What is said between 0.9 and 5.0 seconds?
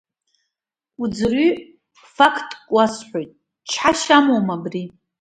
Уӡырҩи, фактк уасҳәоит, чҳашьа амоума абри?